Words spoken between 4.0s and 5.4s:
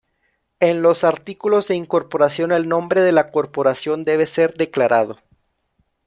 debe ser declarado.